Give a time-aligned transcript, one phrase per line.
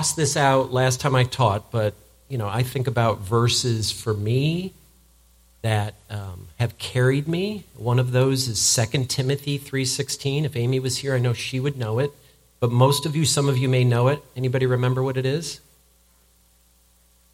[0.00, 1.92] tossed this out last time I taught, but
[2.30, 4.72] you know, I think about verses for me
[5.60, 7.64] that um, have carried me.
[7.76, 10.44] One of those is 2 Timothy 3.16.
[10.46, 12.12] If Amy was here, I know she would know it.
[12.60, 14.22] But most of you, some of you may know it.
[14.34, 15.60] Anybody remember what it is?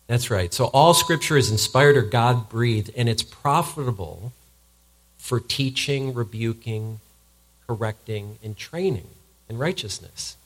[0.08, 0.52] That's right.
[0.52, 4.32] So all scripture is inspired or God breathed, and it's profitable
[5.18, 6.98] for teaching, rebuking,
[7.68, 9.06] correcting, and training
[9.48, 10.36] in righteousness.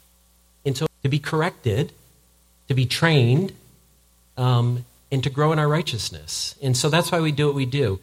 [0.66, 1.94] And so to be corrected,
[2.70, 3.52] to be trained,
[4.36, 6.54] um, and to grow in our righteousness.
[6.62, 7.98] And so that's why we do what we do.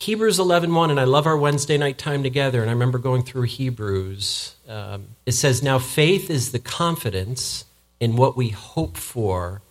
[0.00, 3.22] Hebrews 11.1, 1, and I love our Wednesday night time together, and I remember going
[3.22, 4.56] through Hebrews.
[4.68, 7.64] Um, it says, Now faith is the confidence
[8.00, 9.62] in what we hope for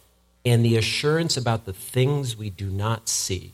[0.45, 3.51] and the assurance about the things we do not see.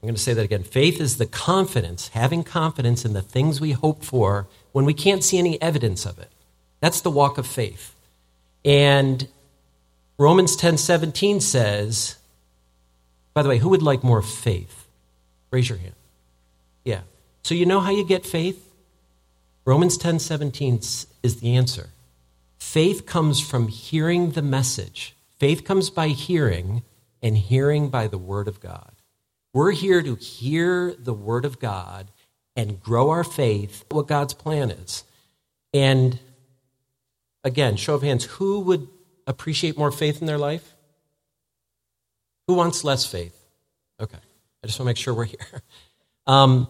[0.00, 0.62] I'm going to say that again.
[0.62, 5.22] Faith is the confidence, having confidence in the things we hope for when we can't
[5.22, 6.30] see any evidence of it.
[6.80, 7.94] That's the walk of faith.
[8.64, 9.28] And
[10.18, 12.16] Romans 10:17 says,
[13.34, 14.88] by the way, who would like more faith?
[15.52, 15.94] Raise your hand.
[16.84, 17.02] Yeah.
[17.44, 18.74] So you know how you get faith?
[19.64, 21.90] Romans 10:17 is the answer.
[22.58, 25.14] Faith comes from hearing the message.
[25.38, 26.82] Faith comes by hearing
[27.22, 28.90] and hearing by the word of God.
[29.54, 32.10] We're here to hear the word of God
[32.56, 35.04] and grow our faith, what God's plan is.
[35.72, 36.18] And
[37.44, 38.88] again, show of hands, who would
[39.28, 40.74] appreciate more faith in their life?
[42.48, 43.38] Who wants less faith?
[44.00, 44.18] Okay.
[44.64, 45.38] I just want to make sure we're here.
[46.26, 46.68] Um,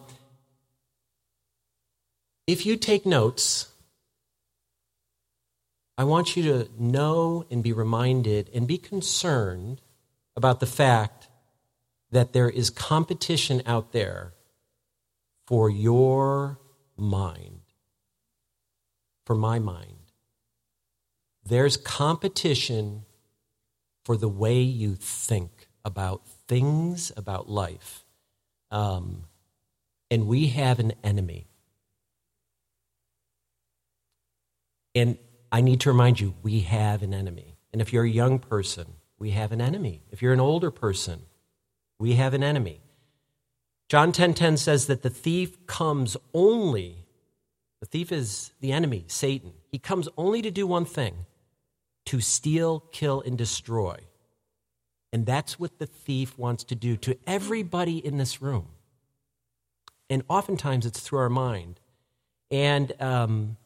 [2.47, 3.67] if you take notes,
[5.97, 9.81] I want you to know and be reminded and be concerned
[10.37, 11.27] about the fact
[12.11, 14.33] that there is competition out there
[15.45, 16.57] for your
[16.95, 17.59] mind,
[19.25, 19.98] for my mind.
[21.45, 23.05] There's competition
[24.05, 28.05] for the way you think about things, about life.
[28.71, 29.23] Um,
[30.11, 31.47] and we have an enemy.
[34.95, 35.17] And
[35.51, 37.57] I need to remind you, we have an enemy.
[37.71, 38.85] And if you're a young person,
[39.17, 40.03] we have an enemy.
[40.11, 41.21] If you're an older person,
[41.99, 42.81] we have an enemy.
[43.87, 47.09] John 10:10 10, 10 says that the thief comes only
[47.79, 49.53] the thief is the enemy, Satan.
[49.71, 51.25] He comes only to do one thing,
[52.09, 53.95] to steal, kill and destroy.
[55.13, 58.69] And that's what the thief wants to do to everybody in this room.
[60.09, 61.79] And oftentimes it's through our mind.
[62.49, 63.57] And um,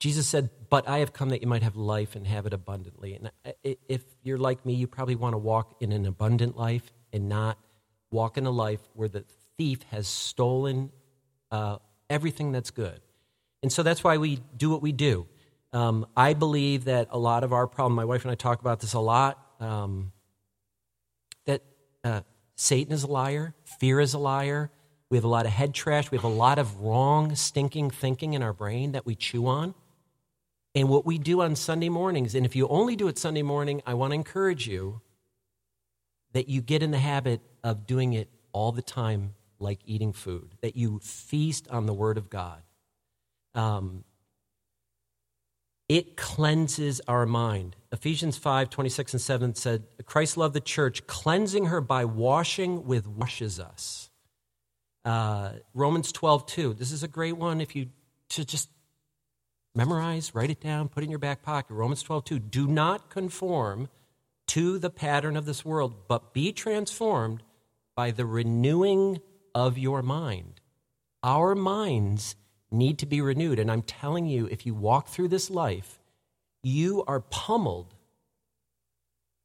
[0.00, 3.14] Jesus said, But I have come that you might have life and have it abundantly.
[3.14, 3.30] And
[3.62, 7.58] if you're like me, you probably want to walk in an abundant life and not
[8.10, 9.24] walk in a life where the
[9.56, 10.90] thief has stolen
[11.52, 11.76] uh,
[12.10, 13.00] everything that's good.
[13.62, 15.28] And so that's why we do what we do.
[15.74, 18.78] Um, I believe that a lot of our problem, my wife and I talk about
[18.78, 20.12] this a lot, um,
[21.46, 21.62] that
[22.04, 22.20] uh,
[22.54, 24.70] Satan is a liar, fear is a liar.
[25.10, 26.12] We have a lot of head trash.
[26.12, 29.74] We have a lot of wrong, stinking thinking in our brain that we chew on.
[30.76, 33.82] And what we do on Sunday mornings, and if you only do it Sunday morning,
[33.84, 35.00] I want to encourage you
[36.34, 40.54] that you get in the habit of doing it all the time, like eating food,
[40.62, 42.62] that you feast on the Word of God.
[43.56, 44.04] Um,
[45.88, 47.76] it cleanses our mind.
[47.92, 53.06] Ephesians 5 26 and 7 said, Christ loved the church, cleansing her by washing with
[53.06, 54.10] washes us.
[55.04, 56.74] Uh, Romans 12 2.
[56.74, 57.88] This is a great one if you
[58.30, 58.70] to just
[59.74, 61.74] memorize, write it down, put it in your back pocket.
[61.74, 62.38] Romans 12, 2.
[62.38, 63.88] Do not conform
[64.48, 67.42] to the pattern of this world, but be transformed
[67.94, 69.20] by the renewing
[69.54, 70.60] of your mind.
[71.22, 72.36] Our minds
[72.74, 73.58] need to be renewed.
[73.58, 76.00] And I'm telling you, if you walk through this life,
[76.62, 77.94] you are pummeled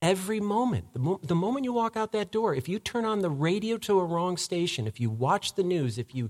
[0.01, 0.94] every moment.
[0.94, 3.78] The, mo- the, moment you walk out that door, if you turn on the radio
[3.78, 6.29] to a wrong station, if you watch the news, if you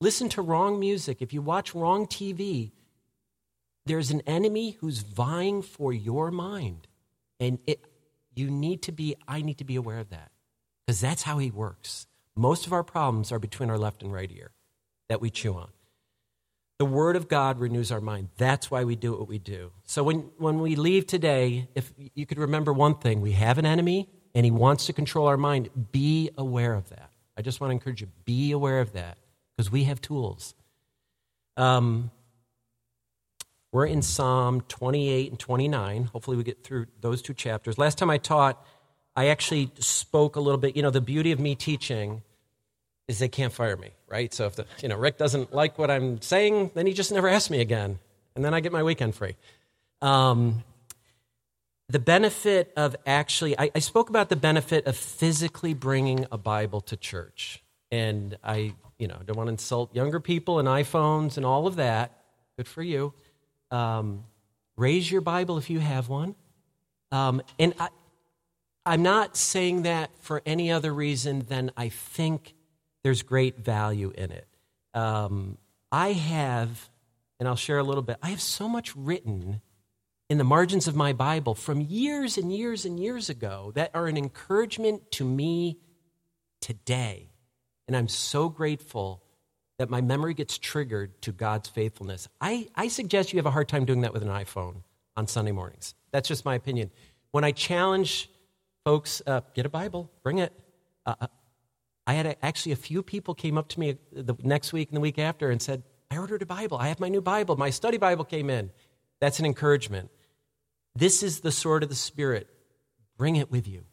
[0.00, 2.72] listen to wrong music, if you watch wrong TV,
[3.86, 6.86] there's an enemy who's vying for your mind.
[7.40, 7.84] And it,
[8.34, 10.30] you need to be, I need to be aware of that
[10.86, 12.06] because that's how he works.
[12.36, 14.52] Most of our problems are between our left and right ear
[15.08, 15.70] that we chew on.
[16.78, 18.28] The Word of God renews our mind.
[18.36, 19.72] That's why we do what we do.
[19.84, 23.66] So when, when we leave today, if you could remember one thing, we have an
[23.66, 25.70] enemy and he wants to control our mind.
[25.90, 27.10] Be aware of that.
[27.36, 29.18] I just want to encourage you, be aware of that
[29.56, 30.54] because we have tools.
[31.56, 32.12] Um,
[33.72, 36.04] we're in Psalm 28 and 29.
[36.04, 37.76] Hopefully, we get through those two chapters.
[37.76, 38.64] Last time I taught,
[39.14, 40.76] I actually spoke a little bit.
[40.76, 42.22] You know, the beauty of me teaching
[43.08, 44.32] is they can't fire me, right?
[44.32, 47.28] So if the, you know Rick doesn't like what I'm saying, then he just never
[47.28, 47.98] asks me again,
[48.36, 49.36] and then I get my weekend free.
[50.00, 50.62] Um,
[51.90, 56.82] the benefit of actually, I, I spoke about the benefit of physically bringing a Bible
[56.82, 57.62] to church.
[57.90, 61.76] And I, you know, don't want to insult younger people and iPhones and all of
[61.76, 62.12] that.
[62.58, 63.14] Good for you.
[63.70, 64.24] Um,
[64.76, 66.34] raise your Bible if you have one.
[67.10, 67.88] Um, and I,
[68.84, 72.54] I'm not saying that for any other reason than I think
[73.08, 74.46] there's great value in it.
[74.92, 75.56] Um,
[75.90, 76.90] I have,
[77.40, 79.62] and I'll share a little bit, I have so much written
[80.28, 84.08] in the margins of my Bible from years and years and years ago that are
[84.08, 85.78] an encouragement to me
[86.60, 87.30] today.
[87.86, 89.22] And I'm so grateful
[89.78, 92.28] that my memory gets triggered to God's faithfulness.
[92.42, 94.82] I, I suggest you have a hard time doing that with an iPhone
[95.16, 95.94] on Sunday mornings.
[96.12, 96.90] That's just my opinion.
[97.30, 98.28] When I challenge
[98.84, 100.52] folks, uh, get a Bible, bring it.
[101.06, 101.26] Uh, uh
[102.08, 104.96] I had a, actually a few people came up to me the next week and
[104.96, 106.78] the week after and said, I ordered a Bible.
[106.78, 107.56] I have my new Bible.
[107.56, 108.70] My study Bible came in.
[109.20, 110.10] That's an encouragement.
[110.96, 112.48] This is the sword of the Spirit.
[113.18, 113.84] Bring it with you.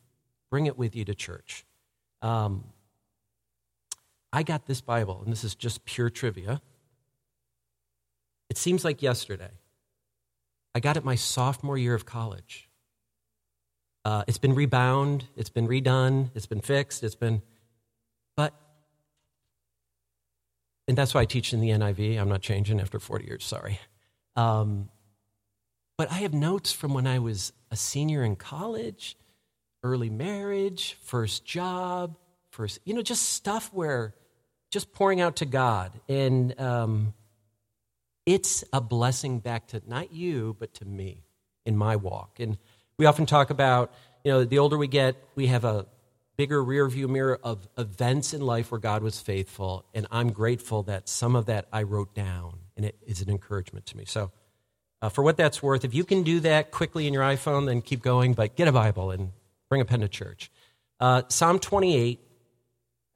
[0.50, 1.66] Bring it with you to church.
[2.22, 2.64] Um,
[4.32, 6.62] I got this Bible, and this is just pure trivia.
[8.50, 9.52] It seems like yesterday.
[10.74, 12.70] I got it my sophomore year of college.
[14.06, 17.42] Uh, it's been rebound, it's been redone, it's been fixed, it's been.
[18.36, 18.54] But,
[20.88, 22.20] and that's why I teach in the NIV.
[22.20, 23.80] I'm not changing after 40 years, sorry.
[24.36, 24.90] Um,
[25.98, 29.18] but I have notes from when I was a senior in college,
[29.84, 32.18] early marriage, first job,
[32.52, 34.14] first, you know, just stuff where
[34.72, 35.94] just pouring out to God.
[36.10, 37.14] And um,
[38.26, 41.24] it's a blessing back to not you, but to me
[41.66, 42.40] in my walk.
[42.40, 42.58] And
[42.98, 43.94] we often talk about,
[44.24, 45.86] you know, the older we get, we have a
[46.38, 49.86] bigger rear view mirror of events in life where God was faithful.
[49.94, 53.86] And I'm grateful that some of that I wrote down, and it is an encouragement
[53.88, 54.06] to me.
[54.06, 54.32] So,
[55.02, 57.82] uh, for what that's worth, if you can do that quickly in your iPhone, then
[57.82, 59.32] keep going, but get a Bible and
[59.70, 60.52] bring a pen to church.
[61.00, 62.20] Uh, Psalm 28.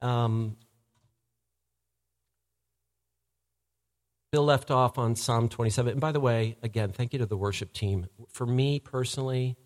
[0.01, 0.55] Um,
[4.31, 5.93] Bill left off on Psalm 27.
[5.93, 8.05] And by the way, again, thank you to the worship team.
[8.29, 9.57] For me personally,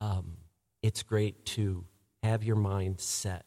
[0.00, 0.38] um,
[0.82, 1.84] it's great to
[2.24, 3.44] have your mind set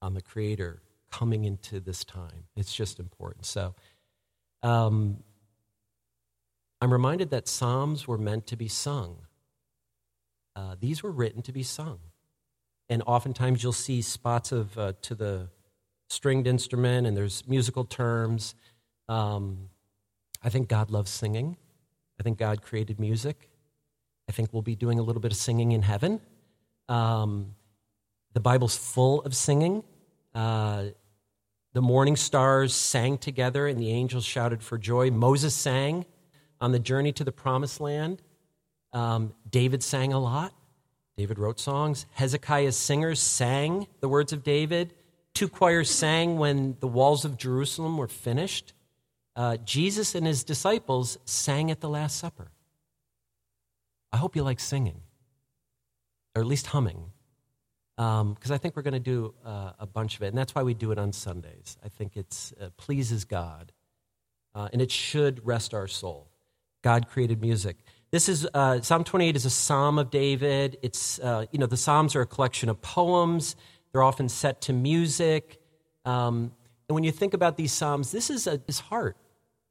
[0.00, 2.44] on the Creator coming into this time.
[2.56, 3.46] It's just important.
[3.46, 3.74] So,
[4.62, 5.22] um,
[6.80, 9.18] I'm reminded that Psalms were meant to be sung.
[10.56, 12.00] Uh, these were written to be sung.
[12.88, 15.48] And oftentimes you'll see spots of uh, to the
[16.10, 18.56] stringed instrument, and there's musical terms.
[19.08, 19.68] Um,
[20.42, 21.56] I think God loves singing.
[22.18, 23.48] I think God created music.
[24.28, 26.20] I think we'll be doing a little bit of singing in heaven.
[26.88, 27.54] Um,
[28.32, 29.84] the Bible's full of singing.
[30.34, 30.86] Uh,
[31.74, 35.10] the morning stars sang together, and the angels shouted for joy.
[35.10, 36.04] Moses sang
[36.60, 38.22] on the journey to the promised land.
[38.92, 40.52] Um, David sang a lot.
[41.16, 42.06] David wrote songs.
[42.12, 44.94] Hezekiah's singers sang the words of David.
[45.34, 48.74] Two choirs sang when the walls of Jerusalem were finished.
[49.34, 52.50] Uh, Jesus and his disciples sang at the Last Supper.
[54.12, 55.00] I hope you like singing,
[56.34, 57.10] or at least humming,
[57.96, 60.28] because um, I think we're going to do uh, a bunch of it.
[60.28, 61.76] And that's why we do it on Sundays.
[61.84, 63.72] I think it uh, pleases God,
[64.54, 66.28] uh, and it should rest our soul.
[66.82, 67.76] God created music.
[68.10, 70.78] This is uh, Psalm 28 is a psalm of David.
[70.82, 73.56] It's uh, you know the psalms are a collection of poems.
[73.92, 75.60] They're often set to music.
[76.04, 76.52] Um,
[76.88, 79.16] and when you think about these psalms, this is a, his heart.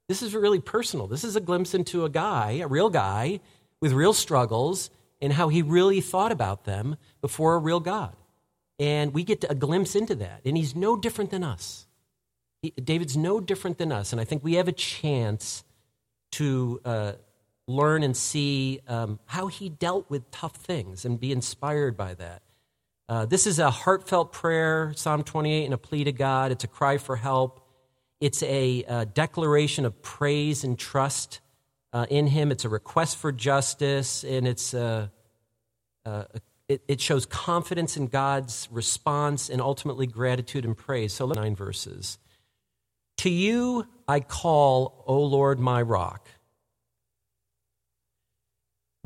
[0.07, 1.07] This is really personal.
[1.07, 3.39] This is a glimpse into a guy, a real guy,
[3.79, 4.89] with real struggles,
[5.21, 8.15] and how he really thought about them before a real God.
[8.79, 10.41] And we get a glimpse into that.
[10.43, 11.85] And he's no different than us.
[12.61, 14.11] He, David's no different than us.
[14.11, 15.63] And I think we have a chance
[16.33, 17.13] to uh,
[17.67, 22.41] learn and see um, how he dealt with tough things and be inspired by that.
[23.07, 26.51] Uh, this is a heartfelt prayer, Psalm 28, and a plea to God.
[26.51, 27.67] It's a cry for help.
[28.19, 31.41] It's a, a uh, declaration of praise and trust
[31.93, 32.51] uh, in Him.
[32.51, 35.11] It's a request for justice, and it's a,
[36.05, 36.23] uh, uh,
[36.67, 41.13] it, it, shows confidence in God's response and ultimately gratitude and praise.
[41.13, 42.17] So, nine verses.
[43.17, 46.27] To you I call, O Lord, my rock.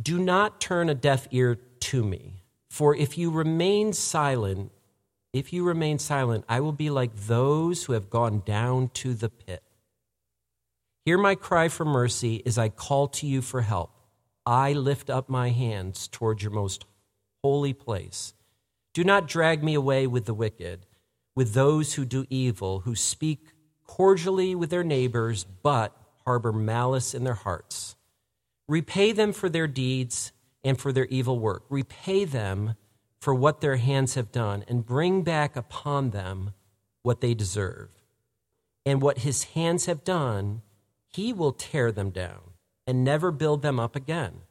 [0.02, 4.72] Do not turn a deaf ear to me, for if you remain silent,
[5.34, 9.30] if you remain silent, I will be like those who have gone down to the
[9.30, 9.65] pit.
[11.06, 13.92] Hear my cry for mercy as I call to you for help.
[14.44, 16.86] I lift up my hands toward your most
[17.44, 18.34] holy place.
[18.92, 20.88] Do not drag me away with the wicked,
[21.36, 23.50] with those who do evil, who speak
[23.84, 25.96] cordially with their neighbors, but
[26.26, 27.96] harbor malice in their hearts.
[28.68, 30.32] Repay them for their deeds
[30.64, 31.66] and for their evil work.
[31.70, 32.74] Repay them
[33.20, 36.54] for what their hands have done, and bring back upon them
[37.04, 37.90] what they deserve.
[38.88, 40.64] And what his hands have done,
[41.16, 42.42] he will tear them down
[42.88, 44.42] and never build them up again.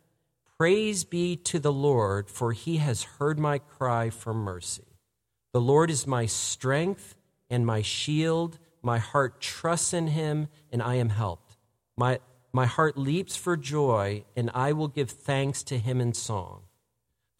[0.59, 4.85] Praise be to the Lord, for he has heard my cry for mercy.
[5.52, 7.16] The Lord is my strength
[7.50, 8.59] and my shield.
[8.83, 11.56] My heart trusts in him, and I am helped.
[11.97, 12.21] My
[12.52, 16.62] my heart leaps for joy, and I will give thanks to him in song.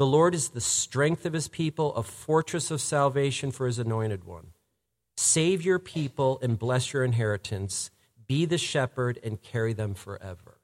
[0.01, 4.25] The Lord is the strength of his people, a fortress of salvation for his anointed
[4.25, 4.49] one.
[5.17, 7.93] Save your people and bless your inheritance.
[8.27, 10.59] Be the shepherd and carry them forever.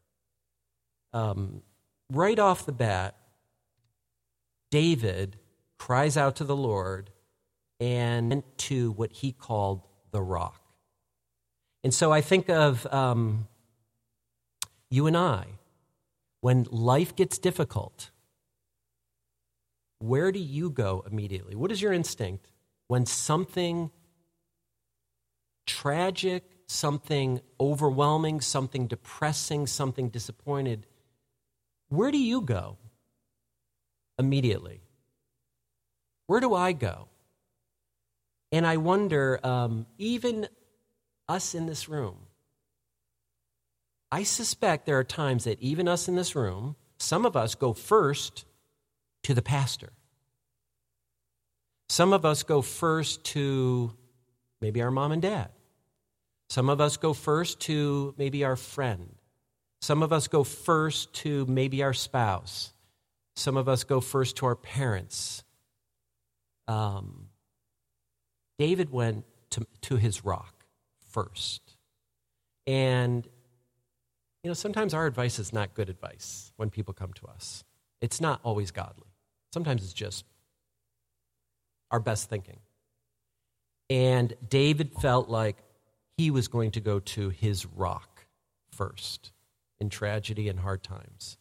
[1.12, 1.62] Um,
[2.10, 3.16] right off the bat,
[4.70, 5.36] David
[5.78, 7.10] cries out to the Lord
[7.80, 10.60] and to what he called the rock.
[11.82, 13.48] And so I think of um,
[14.90, 15.46] you and I,
[16.40, 18.10] when life gets difficult,
[19.98, 21.54] where do you go immediately?
[21.54, 22.50] What is your instinct
[22.88, 23.90] when something
[25.66, 30.86] tragic, something overwhelming, something depressing, something disappointed,
[31.88, 32.76] where do you go
[34.20, 34.80] immediately?
[36.28, 37.08] Where do I go?
[38.52, 40.46] And I wonder, um, even
[41.28, 42.18] us in this room,
[44.12, 47.72] I suspect there are times that even us in this room, some of us go
[47.72, 48.44] first
[49.24, 49.90] to the pastor.
[51.88, 53.92] Some of us go first to
[54.60, 55.50] maybe our mom and dad.
[56.50, 59.14] Some of us go first to maybe our friend.
[59.80, 62.72] Some of us go first to maybe our spouse.
[63.36, 65.44] Some of us go first to our parents.
[66.66, 67.28] Um,
[68.58, 70.64] David went to, to his rock
[71.08, 71.62] first.
[72.66, 73.26] And
[74.42, 77.62] you know, sometimes our advice is not good advice when people come to us.
[78.00, 79.06] It's not always godly.
[79.52, 80.24] Sometimes it's just
[81.92, 82.58] our best thinking.
[83.88, 85.56] And David felt like
[86.20, 88.26] he was going to go to his rock
[88.70, 89.32] first
[89.80, 91.38] in tragedy and hard times.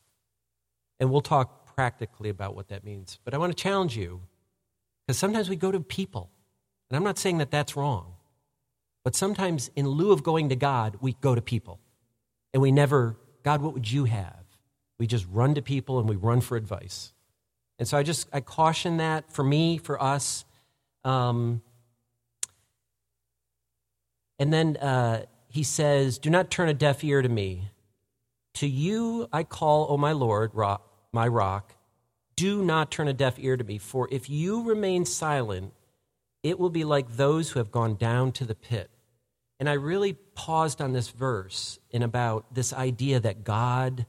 [1.01, 3.19] And we'll talk practically about what that means.
[3.25, 4.21] But I want to challenge you
[5.05, 6.29] because sometimes we go to people.
[6.89, 8.13] And I'm not saying that that's wrong.
[9.03, 11.81] But sometimes, in lieu of going to God, we go to people.
[12.53, 14.45] And we never, God, what would you have?
[14.97, 17.11] We just run to people and we run for advice.
[17.79, 20.45] And so I just, I caution that for me, for us.
[21.03, 21.61] Um,
[24.39, 27.69] and then uh, he says, Do not turn a deaf ear to me.
[28.55, 31.75] To you I call, O my Lord, rock, my rock.
[32.35, 35.73] Do not turn a deaf ear to me, for if you remain silent,
[36.41, 38.89] it will be like those who have gone down to the pit.
[39.59, 44.05] And I really paused on this verse in about this idea that God,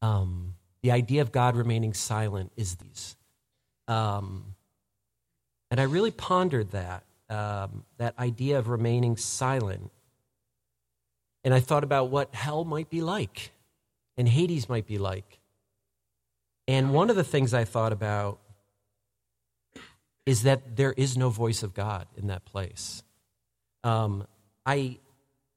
[0.00, 3.16] um, the idea of God remaining silent is these.
[3.86, 4.54] Um,
[5.70, 9.90] and I really pondered that, um, that idea of remaining silent.
[11.44, 13.52] And I thought about what hell might be like
[14.16, 15.38] and Hades might be like.
[16.68, 18.40] And one of the things I thought about
[20.24, 23.04] is that there is no voice of God in that place.
[23.84, 24.26] Um,
[24.64, 24.98] I,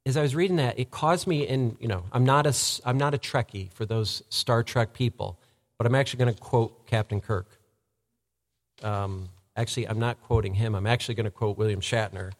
[0.05, 2.97] as I was reading that, it caused me in, you know, I'm not a, I'm
[2.97, 5.39] not a Trekkie for those Star Trek people,
[5.77, 7.47] but I'm actually going to quote Captain Kirk.
[8.83, 10.75] Um, actually, I'm not quoting him.
[10.75, 12.31] I'm actually going to quote William Shatner.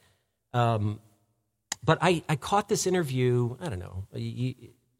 [0.53, 0.99] Um,
[1.83, 4.07] but I, I caught this interview, I don't know,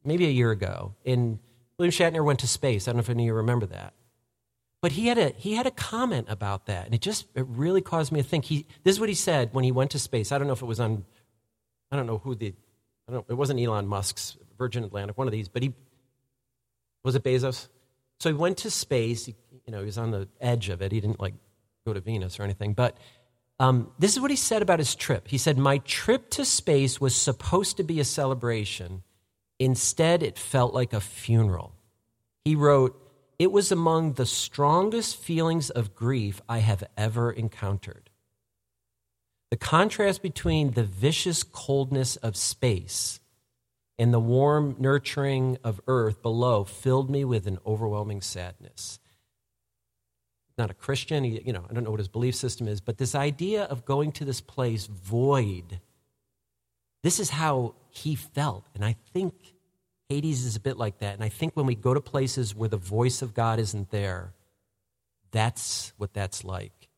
[0.04, 1.38] maybe a year ago, and
[1.78, 2.86] William Shatner went to space.
[2.86, 3.94] I don't know if any of you remember that.
[4.82, 7.82] But he had a he had a comment about that, and it just it really
[7.82, 8.46] caused me to think.
[8.46, 10.32] He this is what he said when he went to space.
[10.32, 11.04] I don't know if it was on
[11.90, 12.54] I don't know who the,
[13.08, 15.74] I don't, it wasn't Elon Musk's Virgin Atlantic, one of these, but he,
[17.02, 17.68] was it Bezos?
[18.20, 19.26] So he went to space.
[19.26, 19.34] He,
[19.66, 20.92] you know, he was on the edge of it.
[20.92, 21.34] He didn't like
[21.86, 22.74] go to Venus or anything.
[22.74, 22.96] But
[23.58, 25.28] um, this is what he said about his trip.
[25.28, 29.02] He said, My trip to space was supposed to be a celebration.
[29.58, 31.74] Instead, it felt like a funeral.
[32.44, 32.98] He wrote,
[33.38, 38.08] It was among the strongest feelings of grief I have ever encountered.
[39.50, 43.20] The contrast between the vicious coldness of space
[43.98, 48.99] and the warm nurturing of earth below filled me with an overwhelming sadness.
[50.60, 53.14] Not a Christian, you know, I don't know what his belief system is, but this
[53.14, 55.80] idea of going to this place void,
[57.02, 58.66] this is how he felt.
[58.74, 59.32] And I think
[60.10, 61.14] Hades is a bit like that.
[61.14, 64.34] And I think when we go to places where the voice of God isn't there,
[65.30, 66.90] that's what that's like.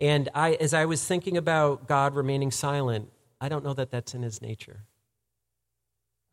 [0.00, 3.08] And I, as I was thinking about God remaining silent,
[3.40, 4.80] I don't know that that's in his nature.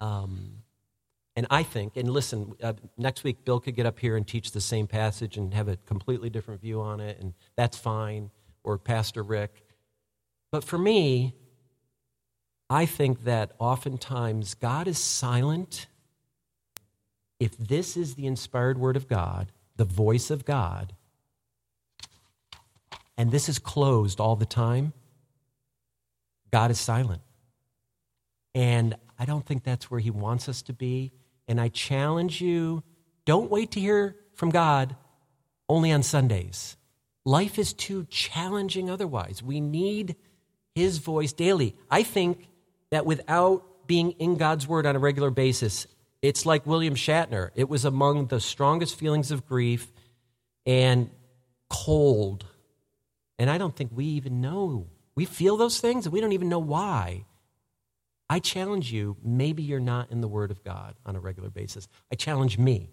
[0.02, 0.57] Um,
[1.38, 4.53] And I think, and listen, uh, next week Bill could get up here and teach
[4.53, 8.32] the same passage and have a completely different view on it, and that's fine,
[8.63, 9.63] or Pastor Rick.
[10.51, 11.36] But for me,
[12.72, 15.86] I think that oftentimes God is silent.
[17.39, 20.96] If this is the inspired word of God, the voice of God,
[23.15, 24.91] and this is closed all the time,
[26.51, 27.22] God is silent.
[28.56, 31.12] And I don't think that's where He wants us to be.
[31.48, 32.84] And I challenge you
[33.25, 34.96] don't wait to hear from God
[35.70, 36.77] only on Sundays.
[37.25, 39.44] Life is too challenging otherwise.
[39.44, 40.16] We need
[40.75, 41.75] His voice daily.
[41.92, 42.48] I think
[42.89, 45.88] that without being in God's Word on a regular basis,
[46.22, 47.51] it's like William Shatner.
[47.56, 49.92] It was among the strongest feelings of grief
[50.66, 51.10] and
[51.70, 52.46] cold.
[53.38, 54.88] And I don't think we even know.
[55.16, 57.25] We feel those things and we don't even know why.
[58.30, 61.88] I challenge you, maybe you're not in the Word of God on a regular basis.
[62.12, 62.90] I challenge me.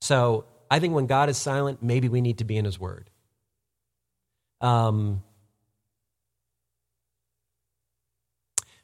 [0.00, 3.10] So I think when God is silent, maybe we need to be in His Word.
[4.62, 5.22] Um,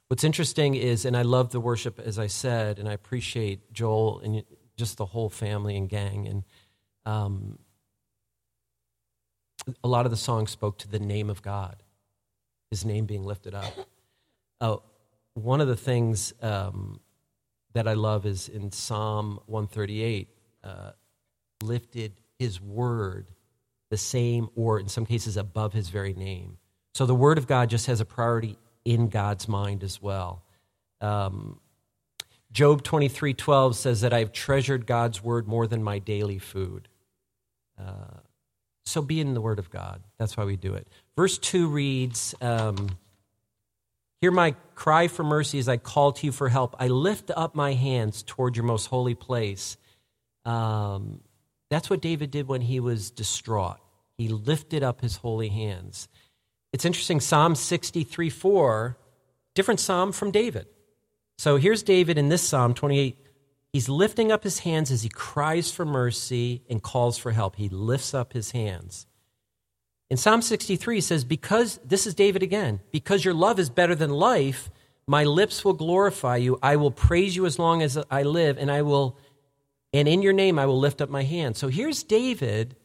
[0.09, 4.21] what's interesting is, and I love the worship, as I said, and I appreciate Joel
[4.21, 4.43] and
[4.77, 6.27] just the whole family and gang.
[6.29, 6.45] And
[7.07, 7.59] um,
[9.83, 11.83] a lot of the songs spoke to the name of God,
[12.71, 13.73] His name being lifted up.
[14.61, 14.83] Oh,
[15.37, 16.99] one of the things um,
[17.75, 20.29] that I love is in Psalm 138,
[20.65, 20.91] uh,
[21.63, 23.31] lifted his word
[23.91, 26.57] the same, or in some cases above his very name.
[26.95, 30.43] So the word of God just has a priority in God's mind as well.
[31.01, 31.61] Um,
[32.51, 36.89] Job 23 12 says that I've treasured God's word more than my daily food.
[37.79, 38.21] Uh,
[38.87, 40.03] so be in the word of God.
[40.19, 40.89] That's why we do it.
[41.15, 42.89] Verse 2 reads, um,
[44.21, 46.75] Hear my cry for mercy as I call to you for help.
[46.79, 49.77] I lift up my hands toward your most holy place.
[50.45, 51.21] Um,
[51.71, 53.79] that's what David did when he was distraught.
[54.17, 56.09] He lifted up his holy hands.
[56.73, 58.99] It's interesting, Psalm 63 4,
[59.55, 60.67] different psalm from David.
[61.39, 63.19] So here's David in this Psalm 28.
[63.73, 67.57] He's lifting up his hands as he cries for mercy and calls for help.
[67.57, 69.07] He lifts up his hands.
[70.09, 73.95] In Psalm 63, he says, Because, this is David again, because your love is better
[73.95, 74.71] than life,
[75.07, 76.59] my lips will glorify you.
[76.63, 79.17] I will praise you as long as I live, and I will,
[79.93, 81.59] and in your name I will lift up my hands.
[81.59, 82.77] So here's David.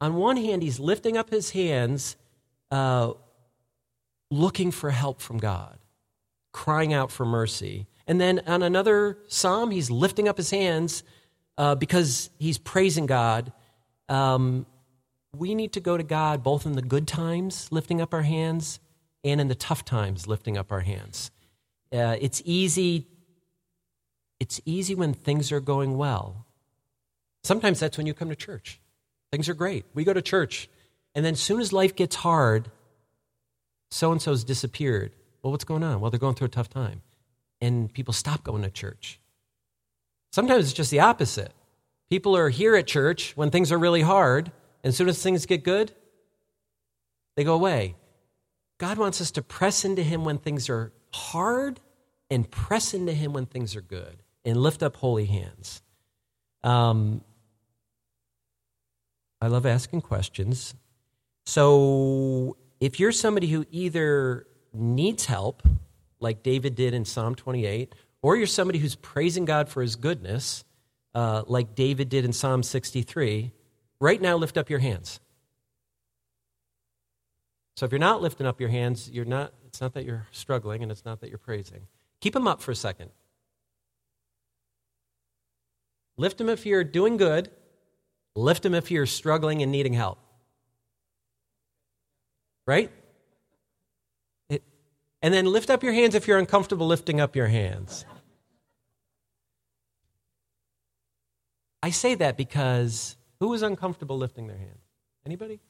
[0.00, 2.16] On one hand, he's lifting up his hands,
[2.70, 3.12] uh,
[4.30, 5.78] looking for help from God,
[6.52, 7.86] crying out for mercy.
[8.06, 11.02] And then on another psalm, he's lifting up his hands
[11.56, 13.52] uh, because he's praising God.
[14.08, 14.64] Um,
[15.36, 18.80] we need to go to God both in the good times, lifting up our hands,
[19.24, 21.30] and in the tough times, lifting up our hands.
[21.92, 23.06] Uh, it's easy.
[24.40, 26.46] It's easy when things are going well.
[27.42, 28.80] Sometimes that's when you come to church.
[29.30, 29.84] Things are great.
[29.94, 30.68] We go to church,
[31.14, 32.70] and then as soon as life gets hard,
[33.90, 35.12] so and so's disappeared.
[35.42, 36.00] Well, what's going on?
[36.00, 37.02] Well, they're going through a tough time,
[37.60, 39.20] and people stop going to church.
[40.32, 41.52] Sometimes it's just the opposite.
[42.10, 44.50] People are here at church when things are really hard,
[44.82, 45.92] and as soon as things get good,
[47.36, 47.96] they go away.
[48.78, 51.80] God wants us to press into Him when things are hard
[52.30, 55.82] and press into Him when things are good and lift up holy hands.
[56.62, 57.22] Um,
[59.40, 60.74] I love asking questions.
[61.46, 65.62] So if you're somebody who either needs help,
[66.20, 70.64] like David did in Psalm 28, or you're somebody who's praising God for his goodness,
[71.14, 73.52] uh, like David did in Psalm 63,
[74.00, 75.20] Right now, lift up your hands.
[77.78, 80.82] So if you're not lifting up your hands, you're not, it's not that you're struggling
[80.82, 81.86] and it's not that you're praising.
[82.20, 83.10] Keep them up for a second.
[86.16, 87.50] Lift them if you're doing good,
[88.34, 90.18] lift them if you're struggling and needing help.
[92.66, 92.90] Right?
[94.48, 94.64] It,
[95.22, 98.04] and then lift up your hands if you're uncomfortable lifting up your hands.
[101.80, 104.78] I say that because who was uncomfortable lifting their hand?
[105.24, 105.60] Anybody?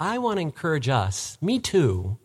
[0.00, 2.18] I want to encourage us, me too.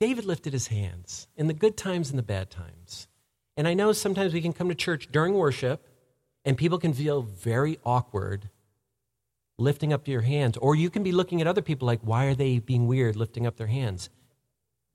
[0.00, 3.08] David lifted his hands in the good times and the bad times.
[3.56, 5.86] And I know sometimes we can come to church during worship
[6.44, 8.48] and people can feel very awkward
[9.58, 10.56] lifting up your hands.
[10.56, 13.46] Or you can be looking at other people like, why are they being weird lifting
[13.46, 14.08] up their hands?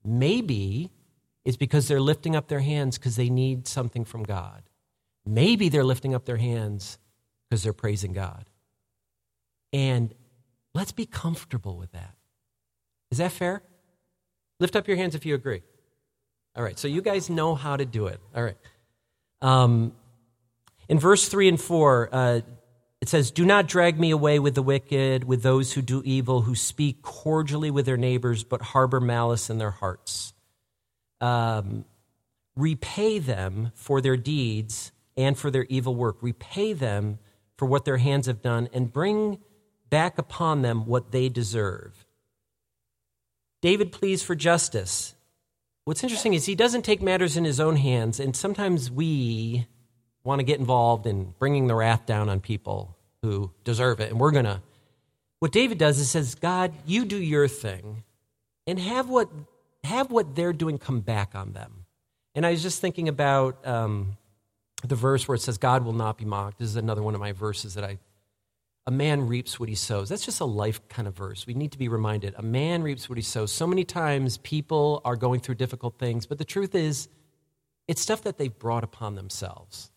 [0.02, 0.90] Maybe
[1.44, 4.62] it's because they're lifting up their hands because they need something from God.
[5.26, 6.98] Maybe they're lifting up their hands
[7.48, 8.44] because they're praising God.
[9.72, 10.14] And
[10.74, 12.14] let's be comfortable with that.
[13.10, 13.62] Is that fair?
[14.60, 15.62] Lift up your hands if you agree.
[16.56, 18.20] All right, so you guys know how to do it.
[18.34, 18.56] All right.
[19.40, 19.92] Um,
[20.88, 22.40] in verse 3 and 4, uh,
[23.00, 26.42] it says, Do not drag me away with the wicked, with those who do evil,
[26.42, 30.32] who speak cordially with their neighbors, but harbor malice in their hearts.
[31.20, 31.84] Um,
[32.56, 36.16] repay them for their deeds and for their evil work.
[36.20, 37.18] Repay them
[37.56, 39.38] for what their hands have done, and bring
[39.88, 42.04] back upon them what they deserve.
[43.62, 45.14] David pleads for justice.
[45.84, 49.66] What's interesting is he doesn't take matters in his own hands, and sometimes we
[50.24, 54.18] want to get involved in bringing the wrath down on people who deserve it, and
[54.18, 54.60] we're going to.
[55.38, 58.02] What David does is says, God, you do your thing,
[58.66, 59.30] and have what
[59.84, 61.84] have what they're doing come back on them.
[62.34, 64.16] And I was just thinking about um,
[64.88, 66.58] the verse where it says, God will not be mocked.
[66.58, 67.98] This is another one of my verses that I.
[68.86, 70.10] A man reaps what he sows.
[70.10, 71.46] That's just a life kind of verse.
[71.46, 72.34] We need to be reminded.
[72.36, 73.50] A man reaps what he sows.
[73.50, 77.08] So many times people are going through difficult things, but the truth is,
[77.88, 79.90] it's stuff that they've brought upon themselves.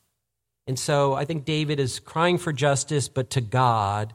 [0.67, 4.13] And so I think David is crying for justice, but to God,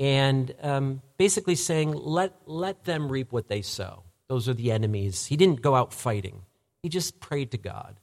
[0.00, 4.02] and um, basically saying, let, let them reap what they sow.
[4.28, 5.26] Those are the enemies.
[5.26, 6.42] He didn't go out fighting,
[6.82, 8.00] he just prayed to God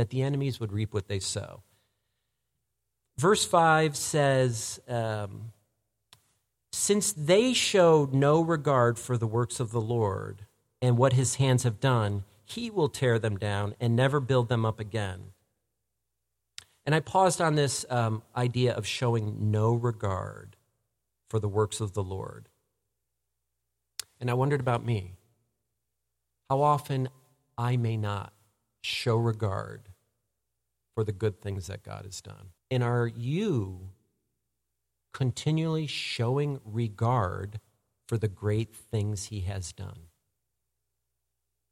[0.00, 1.62] that, the enemies would reap what they sow.
[3.18, 5.52] Verse 5 says, um,
[6.72, 10.46] Since they showed no regard for the works of the Lord
[10.80, 14.64] and what his hands have done, he will tear them down and never build them
[14.64, 15.32] up again.
[16.86, 20.56] And I paused on this um, idea of showing no regard
[21.28, 22.48] for the works of the Lord.
[24.18, 25.12] And I wondered about me.
[26.48, 27.10] How often
[27.58, 28.32] I may not
[28.80, 29.89] show regard
[30.94, 32.50] for the good things that God has done.
[32.70, 33.90] And are you
[35.12, 37.60] continually showing regard
[38.06, 40.08] for the great things He has done?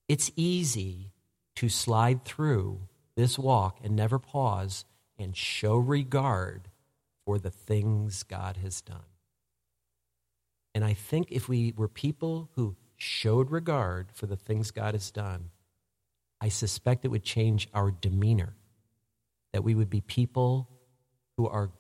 [0.09, 1.13] It's easy
[1.57, 4.85] to slide through this walk and never pause
[5.19, 6.69] and show regard
[7.27, 9.05] for the things God has done.
[10.75, 15.11] And I think if we were people who showed regard for the things God has
[15.11, 15.51] done,
[16.41, 18.55] I suspect it would change our demeanor,
[19.53, 20.69] that we would be people
[21.37, 21.71] who are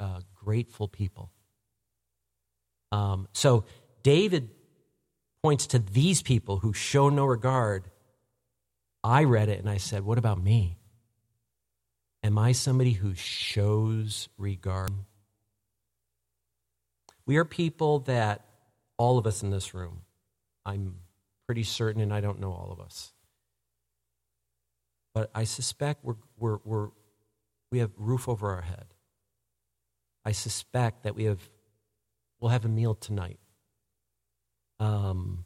[0.00, 1.30] uh, grateful people.
[2.92, 3.64] Um, so
[4.02, 4.50] David
[5.42, 7.90] points to these people who show no regard.
[9.02, 10.78] I read it and I said, What about me?
[12.22, 14.90] Am I somebody who shows regard?
[17.26, 18.44] We are people that,
[18.96, 20.00] all of us in this room,
[20.64, 20.96] I'm
[21.46, 23.12] pretty certain, and I don't know all of us,
[25.14, 26.88] but I suspect we're, we're, we're,
[27.74, 28.94] we have roof over our head.
[30.24, 31.40] I suspect that we have,
[32.38, 33.40] we'll have a meal tonight.
[34.78, 35.44] Um,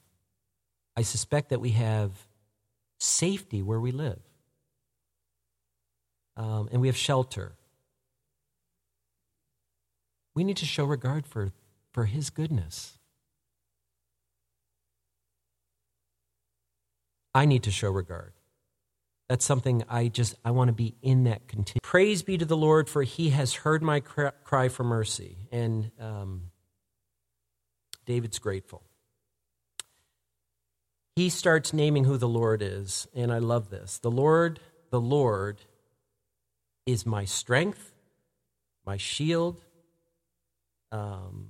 [0.95, 2.11] I suspect that we have
[2.99, 4.21] safety where we live
[6.37, 7.55] um, and we have shelter.
[10.35, 11.53] We need to show regard for,
[11.93, 12.99] for His goodness.
[17.35, 18.35] I need to show regard.
[19.29, 21.81] That's something I just, I want to be in that continue.
[21.83, 25.37] Praise be to the Lord, for he has heard my cry for mercy.
[25.53, 26.51] And um,
[28.07, 28.83] David's grateful.
[31.15, 33.99] He starts naming who the Lord is, and I love this.
[33.99, 34.61] The Lord,
[34.91, 35.61] the Lord
[36.87, 37.93] is my strength,
[38.87, 39.63] my shield.
[40.91, 41.49] Um,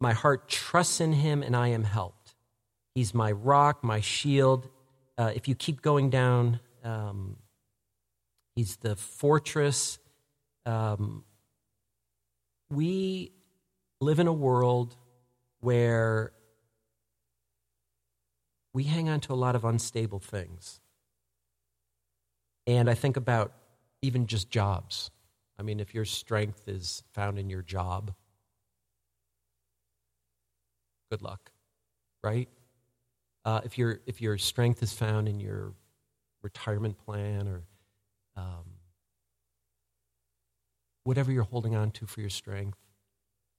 [0.00, 2.34] my heart trusts in him, and I am helped.
[2.94, 4.68] He's my rock, my shield.
[5.22, 7.36] Uh, if you keep going down, um,
[8.56, 10.00] he's the fortress.
[10.66, 11.22] Um,
[12.68, 13.30] we
[14.00, 14.96] live in a world
[15.60, 16.32] where
[18.74, 20.80] we hang on to a lot of unstable things.
[22.66, 23.52] And I think about
[24.00, 25.12] even just jobs.
[25.56, 28.12] I mean, if your strength is found in your job,
[31.12, 31.52] good luck,
[32.24, 32.48] right?
[33.44, 35.72] Uh, if, your, if your strength is found in your
[36.42, 37.62] retirement plan or
[38.36, 38.64] um,
[41.04, 42.78] whatever you're holding on to for your strength,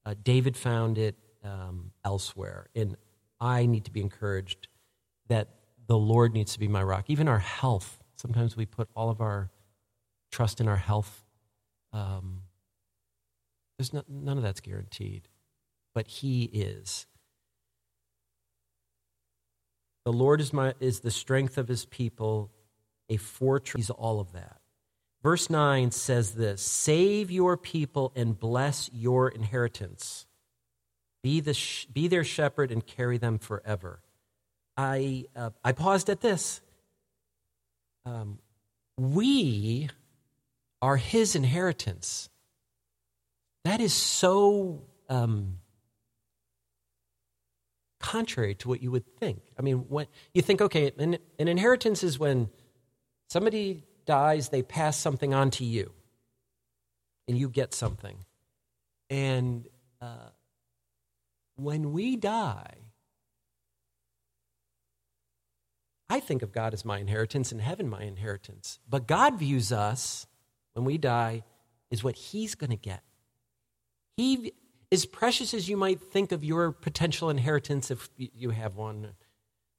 [0.06, 2.68] uh, David found it um, elsewhere.
[2.76, 2.96] And
[3.40, 4.68] I need to be encouraged
[5.28, 5.50] that
[5.88, 7.06] the Lord needs to be my rock.
[7.08, 8.00] Even our health.
[8.16, 9.52] Sometimes we put all of our
[10.32, 11.26] trust in our health.
[11.92, 12.44] Um,
[13.78, 15.28] there's no, none of that's guaranteed,
[15.94, 17.06] but He is.
[20.06, 22.52] The Lord is, my, is the strength of His people,
[23.10, 23.88] a fortress.
[23.88, 24.58] He's all of that.
[25.22, 30.26] Verse 9 says this Save your people and bless your inheritance.
[31.22, 31.58] Be, the
[31.94, 34.02] be their shepherd and carry them forever.
[34.76, 36.60] I, uh, I paused at this.
[38.06, 38.40] um,
[38.98, 39.90] we
[40.82, 42.30] are his inheritance.
[43.64, 45.60] That is so um,
[48.04, 49.42] contrary to what you would think.
[49.58, 52.50] I mean, when you think, okay, an, an inheritance is when
[53.30, 55.94] somebody dies, they pass something on to you,
[57.28, 58.18] and you get something.
[59.10, 59.68] And
[60.02, 60.32] uh,
[61.56, 62.76] when we die,
[66.10, 68.80] I think of God as my inheritance and heaven my inheritance.
[68.88, 70.28] But God views us
[70.74, 71.44] when we die
[71.90, 73.02] is what He's going to get.
[74.18, 74.54] He,
[74.94, 79.14] as precious as you might think of your potential inheritance, if you have one,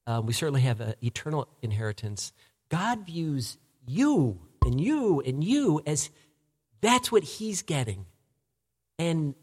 [0.09, 2.33] uh, we certainly have an eternal inheritance.
[2.69, 6.11] God views you and you and you as
[6.81, 8.07] that's what He's getting.
[8.99, 9.37] And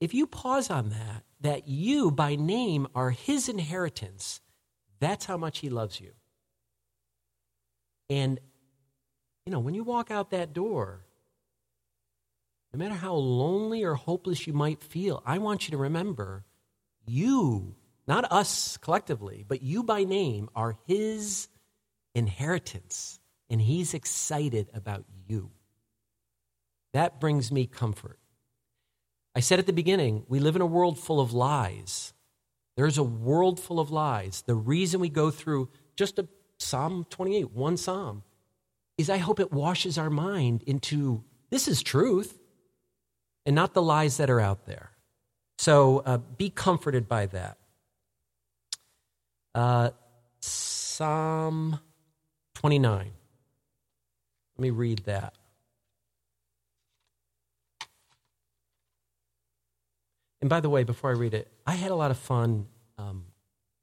[0.00, 4.40] if you pause on that, that you by name are His inheritance,
[4.98, 6.10] that's how much He loves you.
[8.10, 8.40] And,
[9.46, 11.03] you know, when you walk out that door,
[12.74, 16.44] no matter how lonely or hopeless you might feel, I want you to remember
[17.06, 17.76] you,
[18.08, 21.46] not us collectively, but you by name, are His
[22.16, 23.20] inheritance.
[23.48, 25.52] And He's excited about you.
[26.94, 28.18] That brings me comfort.
[29.36, 32.12] I said at the beginning, we live in a world full of lies.
[32.76, 34.42] There's a world full of lies.
[34.46, 36.26] The reason we go through just a
[36.58, 38.24] Psalm 28, one psalm,
[38.98, 42.40] is I hope it washes our mind into this is truth
[43.46, 44.90] and not the lies that are out there.
[45.58, 47.58] So uh, be comforted by that.
[49.54, 49.90] Uh,
[50.40, 51.78] Psalm
[52.54, 53.12] 29.
[54.56, 55.34] Let me read that.
[60.40, 62.66] And by the way, before I read it, I had a lot of fun
[62.98, 63.24] um,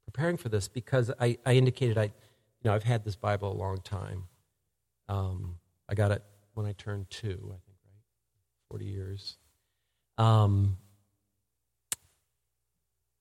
[0.04, 2.12] preparing for this because I, I indicated I
[2.62, 4.24] you know, I've had this Bible a long time.
[5.08, 5.56] Um,
[5.88, 6.22] I got it
[6.54, 8.02] when I turned two, I think, right?
[8.70, 9.36] 40 years.
[10.22, 10.76] Um,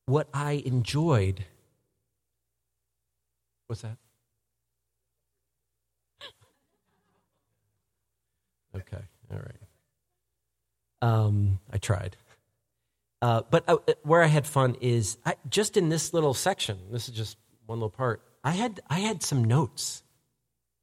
[0.06, 1.44] what I enjoyed,
[3.66, 3.98] what's that?
[8.76, 9.02] Okay,
[9.34, 9.56] all right.
[11.02, 12.18] Um, I tried.
[13.24, 17.10] Uh, but uh, where I had fun is I, just in this little section, this
[17.10, 18.22] is just one little part.
[18.44, 20.04] I had, I had some notes,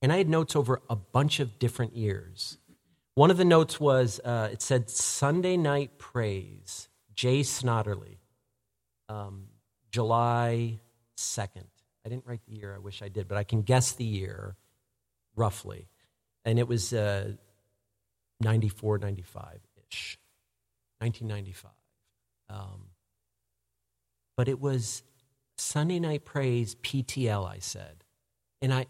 [0.02, 2.58] and I had notes over a bunch of different years.
[3.18, 8.18] One of the notes was uh, it said Sunday Night Praise, Jay Snodderly,
[9.08, 9.46] um,
[9.90, 10.78] July
[11.16, 11.64] 2nd.
[12.06, 14.54] I didn't write the year, I wish I did, but I can guess the year
[15.34, 15.88] roughly.
[16.44, 17.32] And it was uh,
[18.38, 19.42] 94, 95
[19.90, 20.16] ish,
[21.00, 21.72] 1995.
[22.50, 22.82] Um,
[24.36, 25.02] but it was
[25.56, 28.04] Sunday Night Praise PTL, I said.
[28.62, 28.86] And I,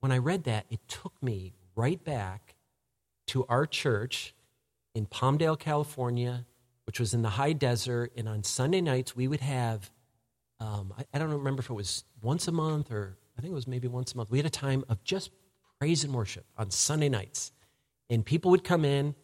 [0.00, 2.53] when I read that, it took me right back
[3.28, 4.34] to our church
[4.94, 6.46] in Palmdale, California,
[6.86, 8.12] which was in the high desert.
[8.16, 9.90] And on Sunday nights, we would have,
[10.60, 13.54] um, I, I don't remember if it was once a month or I think it
[13.54, 14.30] was maybe once a month.
[14.30, 15.30] We had a time of just
[15.78, 17.52] praise and worship on Sunday nights.
[18.10, 19.14] And people would come in,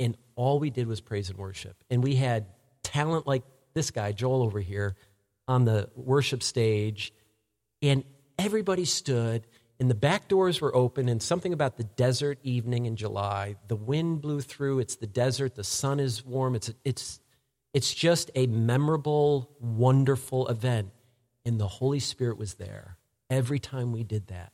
[0.00, 1.76] and all we did was praise and worship.
[1.90, 2.46] And we had
[2.82, 3.42] talent like
[3.74, 4.96] this guy, Joel over here,
[5.46, 7.12] on the worship stage,
[7.82, 8.04] and
[8.38, 9.46] everybody stood,
[9.78, 13.56] and the back doors were open, and something about the desert evening in July.
[13.68, 14.78] The wind blew through.
[14.78, 15.54] It's the desert.
[15.54, 16.54] The sun is warm.
[16.54, 17.20] It's, it's,
[17.74, 20.90] it's just a memorable, wonderful event.
[21.44, 22.96] And the Holy Spirit was there
[23.28, 24.52] every time we did that.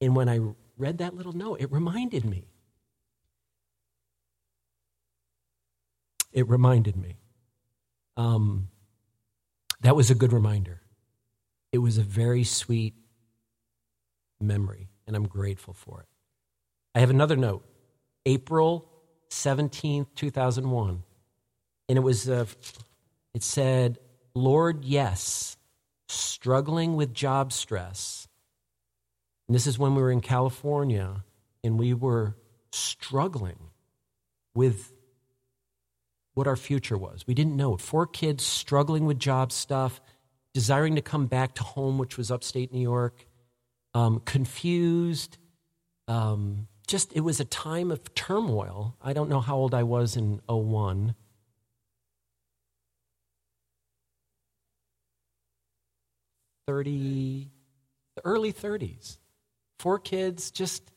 [0.00, 0.40] And when I
[0.76, 2.48] read that little note, it reminded me.
[6.32, 7.16] It reminded me.
[8.16, 8.68] Um,
[9.80, 10.82] that was a good reminder.
[11.72, 12.94] It was a very sweet
[14.40, 16.06] memory, and I'm grateful for it.
[16.94, 17.64] I have another note
[18.26, 18.88] April
[19.30, 21.02] 17th, 2001.
[21.88, 22.44] And it was, uh,
[23.34, 23.98] it said,
[24.34, 25.56] Lord, yes,
[26.08, 28.28] struggling with job stress.
[29.46, 31.24] And this is when we were in California
[31.64, 32.36] and we were
[32.70, 33.58] struggling
[34.54, 34.92] with
[36.34, 37.26] what our future was.
[37.26, 37.76] We didn't know.
[37.76, 40.00] Four kids struggling with job stuff,
[40.52, 43.26] desiring to come back to home, which was upstate New York,
[43.94, 45.38] um, confused.
[46.06, 48.96] Um, just, it was a time of turmoil.
[49.02, 51.14] I don't know how old I was in 01.
[56.66, 57.50] Thirty,
[58.16, 59.18] the early 30s.
[59.78, 60.90] Four kids, just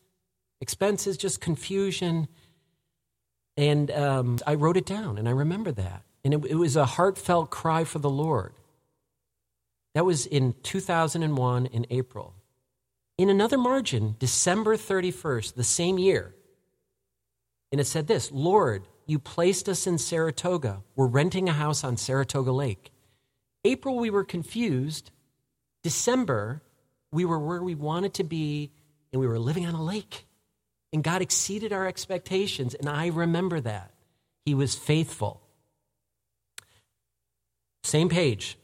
[0.60, 2.28] expenses, just confusion.
[3.58, 6.04] And um, I wrote it down, and I remember that.
[6.24, 8.54] And it, it was a heartfelt cry for the Lord.
[9.94, 12.34] That was in 2001 in April.
[13.22, 16.34] In another margin, December 31st, the same year,
[17.72, 20.82] and it said this Lord, you placed us in Saratoga.
[20.96, 22.92] We're renting a house on Saratoga Lake.
[23.64, 25.12] April, we were confused.
[25.84, 26.62] December,
[27.12, 28.72] we were where we wanted to be,
[29.12, 30.26] and we were living on a lake.
[30.94, 33.92] And God exceeded our expectations, and I remember that.
[34.46, 35.42] He was faithful.
[37.84, 38.58] Same page.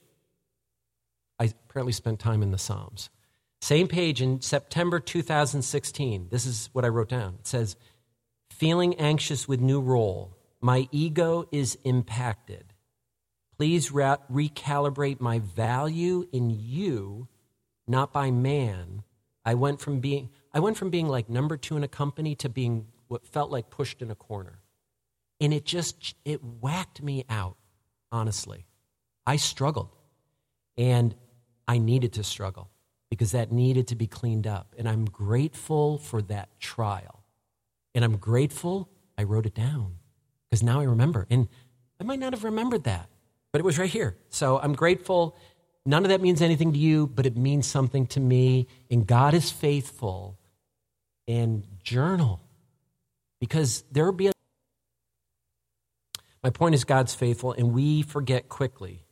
[1.40, 3.10] I apparently spent time in the Psalms.
[3.62, 6.28] Same page in September 2016.
[6.30, 7.36] This is what I wrote down.
[7.40, 7.76] It says,
[8.52, 10.36] Feeling anxious with new role.
[10.62, 12.74] My ego is impacted.
[13.58, 17.28] Please re- recalibrate my value in you,
[17.88, 19.04] not by man.
[19.46, 22.50] I went from being I went from being like number 2 in a company to
[22.50, 24.60] being what felt like pushed in a corner.
[25.40, 27.58] And it just it whacked me out,
[28.12, 28.66] honestly.
[29.26, 29.96] I struggled.
[30.78, 31.16] And
[31.68, 32.70] I needed to struggle
[33.10, 34.76] because that needed to be cleaned up.
[34.78, 37.24] And I'm grateful for that trial.
[37.96, 39.96] And I'm grateful I wrote it down
[40.50, 41.26] because now I remember.
[41.30, 41.48] And
[42.00, 43.10] I might not have remembered that,
[43.52, 44.18] but it was right here.
[44.30, 45.38] So I'm grateful.
[45.86, 48.68] None of that means anything to you, but it means something to me.
[48.92, 50.38] And God is faithful.
[51.28, 52.42] And journal
[53.40, 54.32] because there will be a.
[56.44, 59.04] My point is, God's faithful, and we forget quickly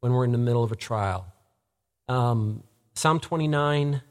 [0.00, 1.26] when we're in the middle of a trial.
[2.08, 4.02] Um, Psalm 29.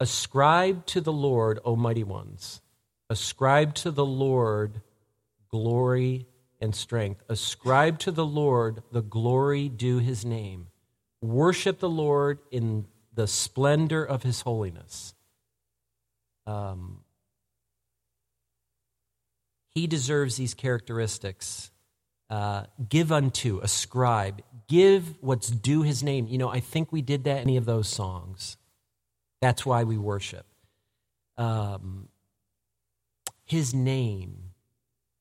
[0.00, 2.60] Ascribe to the Lord, O mighty ones.
[3.08, 4.82] Ascribe to the Lord
[5.48, 6.26] glory
[6.60, 7.22] and strength.
[7.28, 10.66] Ascribe to the Lord the glory due his name.
[11.22, 15.14] Worship the Lord in the splendor of his holiness.
[16.46, 17.00] Um,
[19.70, 21.70] he deserves these characteristics
[22.30, 26.26] uh, give unto, ascribe, give what's due his name.
[26.26, 28.56] You know, I think we did that in any of those songs.
[29.40, 30.46] That's why we worship.
[31.36, 32.08] Um,
[33.44, 34.50] his name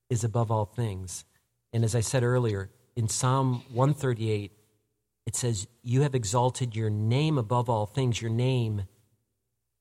[0.10, 1.26] is above all things.
[1.74, 4.52] And as I said earlier, in Psalm 138,
[5.26, 8.84] it says, You have exalted your name above all things, your name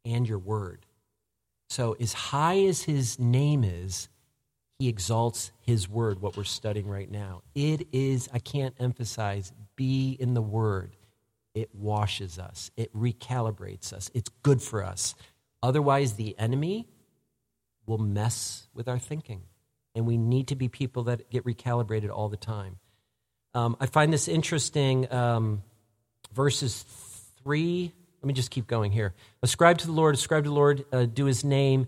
[0.04, 0.86] and your word.
[1.68, 4.08] So, as high as his name is,
[4.82, 7.42] he exalts his word, what we're studying right now.
[7.54, 10.96] It is, I can't emphasize, be in the word.
[11.54, 15.14] It washes us, it recalibrates us, it's good for us.
[15.62, 16.88] Otherwise, the enemy
[17.86, 19.42] will mess with our thinking.
[19.94, 22.78] And we need to be people that get recalibrated all the time.
[23.54, 25.12] Um, I find this interesting.
[25.12, 25.62] Um,
[26.34, 26.84] verses
[27.44, 29.14] 3, let me just keep going here.
[29.44, 31.86] Ascribe to the Lord, ascribe to the Lord, uh, due his name.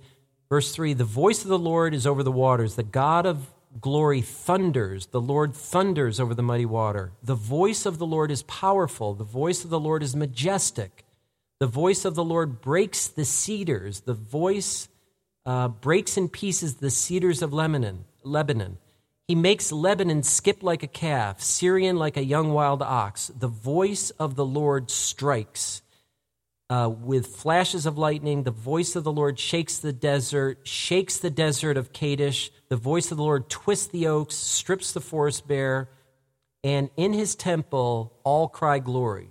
[0.49, 2.77] Verse 3 The voice of the Lord is over the waters.
[2.77, 5.07] The God of glory thunders.
[5.07, 7.13] The Lord thunders over the mighty water.
[7.23, 9.15] The voice of the Lord is powerful.
[9.15, 11.05] The voice of the Lord is majestic.
[11.61, 14.01] The voice of the Lord breaks the cedars.
[14.01, 14.89] The voice
[15.47, 18.05] uh, breaks in pieces the cedars of Lebanon.
[18.23, 18.79] Lebanon.
[19.27, 23.29] He makes Lebanon skip like a calf, Sirion like a young wild ox.
[23.29, 25.81] The voice of the Lord strikes
[26.75, 28.43] uh, with flashes of lightning.
[28.43, 32.51] The voice of the Lord shakes the desert, shakes the desert of Kadesh.
[32.69, 35.89] The voice of the Lord twists the oaks, strips the forest bare.
[36.65, 39.31] And in his temple, all cry glory.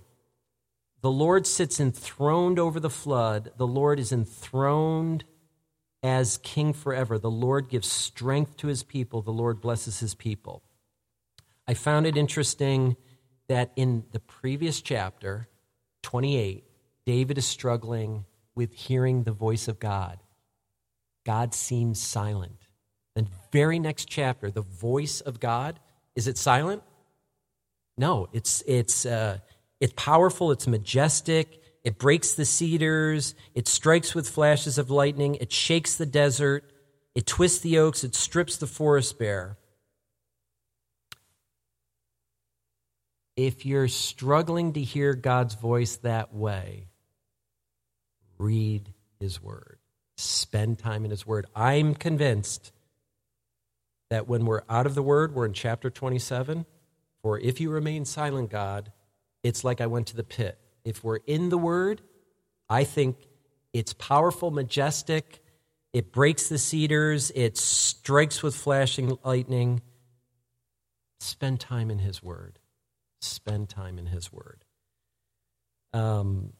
[1.01, 3.51] The Lord sits enthroned over the flood.
[3.57, 5.25] The Lord is enthroned
[6.01, 7.19] as king forever.
[7.19, 9.21] The Lord gives strength to his people.
[9.21, 10.63] The Lord blesses his people.
[11.67, 12.95] I found it interesting
[13.49, 15.49] that in the previous chapter,
[16.03, 16.63] 28,
[17.05, 20.19] David is struggling with hearing the voice of God.
[21.25, 22.67] God seems silent.
[23.15, 25.79] The very next chapter, the voice of God,
[26.15, 26.83] is it silent?
[27.97, 29.39] No, it's, it's, uh,
[29.79, 35.51] it's powerful, it's majestic, it breaks the cedars, it strikes with flashes of lightning, it
[35.51, 36.71] shakes the desert,
[37.13, 39.57] it twists the oaks, it strips the forest bare.
[43.35, 46.87] If you're struggling to hear God's voice that way,
[48.37, 49.77] read His Word,
[50.17, 51.45] spend time in His Word.
[51.55, 52.71] I'm convinced
[54.09, 56.65] that when we're out of the Word, we're in chapter 27.
[57.21, 58.91] For if you remain silent, God,
[59.43, 60.59] it's like I went to the pit.
[60.83, 62.01] If we're in the Word,
[62.69, 63.17] I think
[63.71, 65.43] it's powerful, majestic.
[65.93, 67.31] It breaks the cedars.
[67.33, 69.81] It strikes with flashing lightning.
[71.19, 72.59] Spend time in His Word.
[73.21, 74.65] Spend time in His Word.
[75.93, 76.53] Um,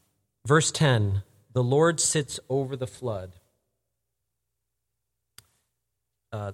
[0.46, 3.36] verse 10 the Lord sits over the flood.
[6.32, 6.54] Uh,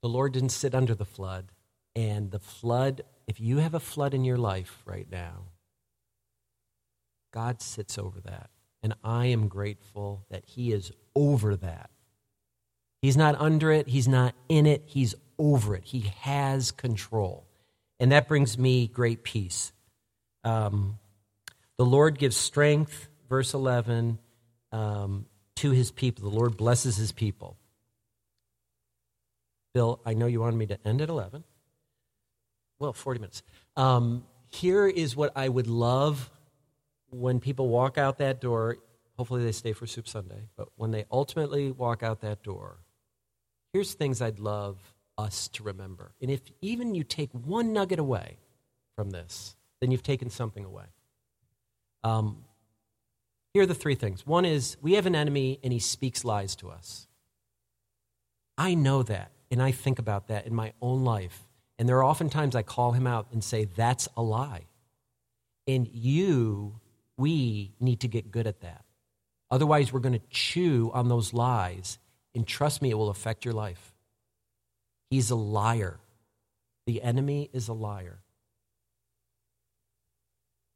[0.00, 1.52] the Lord didn't sit under the flood,
[1.94, 5.44] and the flood, if you have a flood in your life right now,
[7.32, 8.50] God sits over that.
[8.82, 11.90] And I am grateful that He is over that.
[13.00, 15.84] He's not under it, He's not in it, He's over it.
[15.84, 17.46] He has control.
[18.00, 19.72] And that brings me great peace.
[20.44, 20.98] Um,
[21.78, 24.18] the Lord gives strength, verse 11,
[24.72, 25.24] um,
[25.56, 26.28] to His people.
[26.28, 27.56] The Lord blesses His people.
[29.72, 31.42] Bill, I know you wanted me to end at 11.
[32.78, 33.42] Well, 40 minutes.
[33.74, 36.30] Um, here is what I would love
[37.08, 38.76] when people walk out that door.
[39.16, 40.42] Hopefully, they stay for Soup Sunday.
[40.54, 42.80] But when they ultimately walk out that door,
[43.72, 44.76] here's things I'd love
[45.16, 46.12] us to remember.
[46.20, 48.36] And if even you take one nugget away
[48.94, 50.84] from this, then you've taken something away.
[52.04, 52.44] Um,
[53.54, 54.26] here are the three things.
[54.26, 57.06] One is we have an enemy and he speaks lies to us.
[58.56, 61.48] I know that, and I think about that in my own life.
[61.78, 64.66] And there are often times I call him out and say, That's a lie.
[65.66, 66.80] And you,
[67.16, 68.84] we need to get good at that.
[69.50, 71.98] Otherwise, we're going to chew on those lies,
[72.34, 73.94] and trust me, it will affect your life.
[75.10, 75.98] He's a liar.
[76.86, 78.20] The enemy is a liar.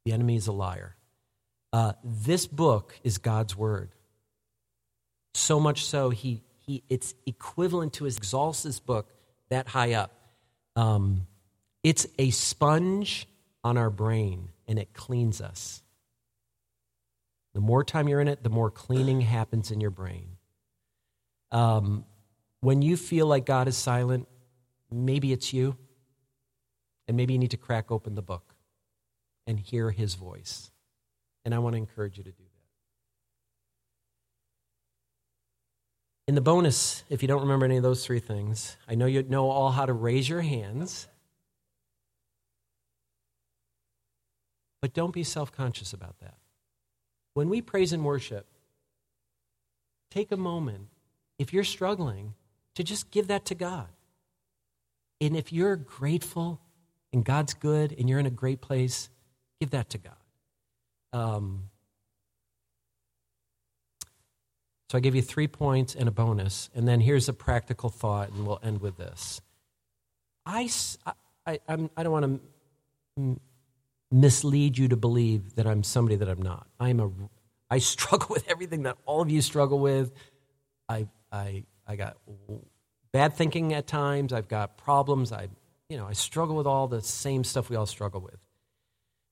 [0.05, 0.96] The enemy is a liar.
[1.73, 3.89] Uh, this book is God's word.
[5.33, 9.09] So much so, he, he, it's equivalent to his exalts this book
[9.49, 10.11] that high up.
[10.75, 11.27] Um,
[11.83, 13.27] it's a sponge
[13.63, 15.81] on our brain, and it cleans us.
[17.53, 20.37] The more time you're in it, the more cleaning happens in your brain.
[21.51, 22.05] Um,
[22.61, 24.27] when you feel like God is silent,
[24.91, 25.77] maybe it's you.
[27.07, 28.55] And maybe you need to crack open the book
[29.45, 30.71] and hear his voice.
[31.47, 32.61] And I want to encourage you to do that.
[36.27, 39.23] In the bonus, if you don't remember any of those three things, I know you
[39.23, 41.07] know all how to raise your hands.
[44.81, 46.35] But don't be self conscious about that.
[47.33, 48.45] When we praise and worship,
[50.11, 50.89] take a moment
[51.39, 52.33] if you're struggling,
[52.75, 53.87] to just give that to God.
[55.21, 56.59] And if you're grateful
[57.13, 59.07] and God's good and you're in a great place,
[59.61, 60.26] give that to God.
[61.13, 61.69] Um,
[64.89, 66.69] so I give you three points and a bonus.
[66.73, 69.41] And then here's a practical thought, and we'll end with this.
[70.45, 70.69] I,
[71.45, 72.41] I, I'm, I do not want
[73.17, 73.39] to
[74.11, 76.67] mislead you to believe that I'm somebody that I'm not.
[76.79, 77.11] I'm a,
[77.69, 80.13] I struggle with everything that all of you struggle with.
[80.87, 82.17] I, I, I got
[83.11, 84.31] bad thinking at times.
[84.31, 85.33] I've got problems.
[85.33, 85.49] I,
[85.89, 88.37] you know, I struggle with all the same stuff we all struggle with.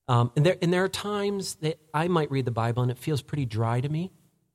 [0.08, 2.98] Um, and, there, and there are times that I might read the Bible and it
[2.98, 4.12] feels pretty dry to me.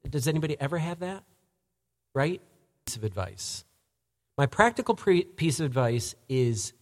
[0.10, 1.24] Does anybody ever have that?
[2.14, 2.42] Right?
[2.86, 3.66] Piece of advice.
[4.38, 6.74] My practical pre- piece of advice is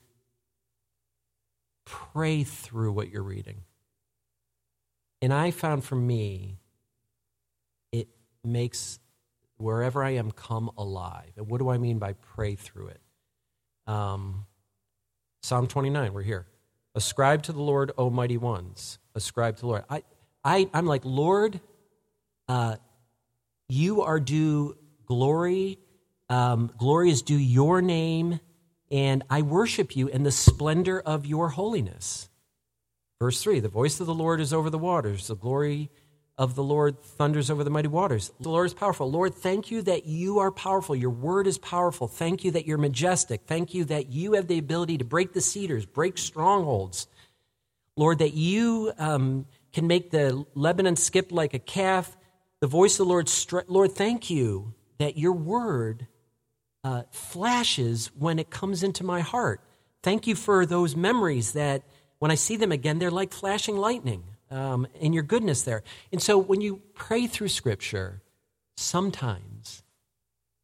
[1.85, 3.63] pray through what you're reading.
[5.21, 6.59] And I found for me,
[7.91, 8.07] it
[8.43, 8.99] makes
[9.57, 11.31] wherever I am, come alive.
[11.35, 13.01] And what do I mean by pray through it?
[13.87, 14.45] Um,
[15.41, 16.45] Psalm 29, we're here.
[16.99, 18.99] Ascribe to the Lord, O mighty ones.
[19.15, 19.85] Ascribe to the Lord.
[19.89, 20.03] I,
[20.43, 21.61] I, I'm like, Lord,
[22.49, 22.75] uh,
[23.69, 24.75] you are due
[25.05, 25.79] glory.
[26.27, 28.41] Um, glory is due your name,
[28.91, 32.27] and I worship you in the splendor of your holiness.
[33.17, 35.89] Verse 3 The voice of the Lord is over the waters, the glory
[36.39, 38.31] of the Lord thunders over the mighty waters.
[38.39, 39.11] The Lord is powerful.
[39.11, 40.95] Lord, thank you that you are powerful.
[40.95, 42.07] Your word is powerful.
[42.07, 43.41] Thank you that you're majestic.
[43.45, 47.07] Thank you that you have the ability to break the cedars, break strongholds.
[47.97, 52.15] Lord, that you um, can make the Lebanon skip like a calf.
[52.61, 53.29] The voice of the Lord,
[53.67, 56.07] Lord, thank you that your word
[56.85, 59.59] uh, flashes when it comes into my heart.
[60.03, 61.83] Thank you for those memories that
[62.19, 65.83] when I see them again, they're like flashing lightning um, and your goodness there.
[66.11, 68.21] And so when you pray through Scripture,
[68.77, 69.83] sometimes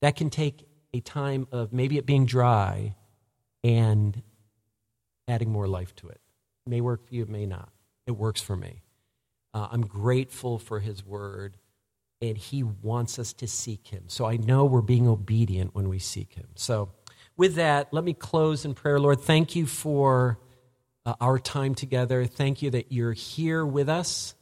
[0.01, 2.95] that can take a time of maybe it being dry
[3.63, 4.21] and
[5.27, 6.21] adding more life to it.
[6.65, 7.69] It may work for you, it may not.
[8.07, 8.81] It works for me.
[9.53, 11.57] Uh, I'm grateful for His Word,
[12.21, 14.03] and He wants us to seek Him.
[14.07, 16.47] So I know we're being obedient when we seek Him.
[16.55, 16.89] So,
[17.37, 18.97] with that, let me close in prayer.
[18.97, 20.39] Lord, thank you for
[21.05, 22.25] uh, our time together.
[22.25, 24.35] Thank you that you're here with us.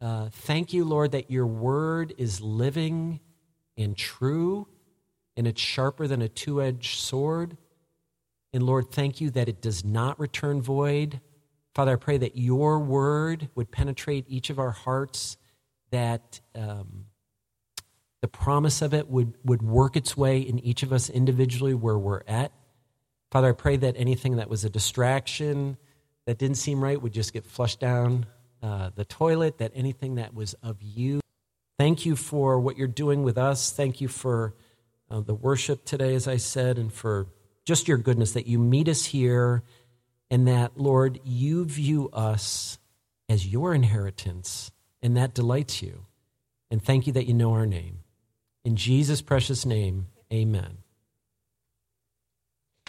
[0.00, 3.20] Uh, thank you, Lord, that your word is living
[3.76, 4.68] and true,
[5.36, 7.56] and it's sharper than a two edged sword.
[8.52, 11.20] And Lord, thank you that it does not return void.
[11.74, 15.36] Father, I pray that your word would penetrate each of our hearts,
[15.90, 17.06] that um,
[18.20, 21.98] the promise of it would, would work its way in each of us individually where
[21.98, 22.52] we're at.
[23.30, 25.76] Father, I pray that anything that was a distraction,
[26.26, 28.26] that didn't seem right would just get flushed down
[28.62, 31.20] uh, the toilet, that anything that was of you.
[31.78, 33.70] Thank you for what you're doing with us.
[33.70, 34.54] Thank you for
[35.10, 37.28] uh, the worship today, as I said, and for
[37.64, 39.62] just your goodness that you meet us here
[40.30, 42.78] and that, Lord, you view us
[43.28, 44.70] as your inheritance,
[45.02, 46.06] and that delights you.
[46.70, 48.00] And thank you that you know our name.
[48.64, 50.78] In Jesus' precious name, amen.